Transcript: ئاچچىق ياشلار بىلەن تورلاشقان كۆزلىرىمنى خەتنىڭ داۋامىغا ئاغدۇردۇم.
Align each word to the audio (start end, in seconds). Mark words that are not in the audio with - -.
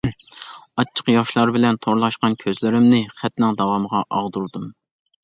ئاچچىق 0.83 1.11
ياشلار 1.11 1.51
بىلەن 1.57 1.77
تورلاشقان 1.85 2.37
كۆزلىرىمنى 2.45 3.03
خەتنىڭ 3.21 3.61
داۋامىغا 3.61 4.03
ئاغدۇردۇم. 4.17 4.67